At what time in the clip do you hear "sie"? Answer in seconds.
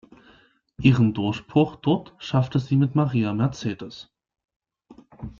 2.57-2.75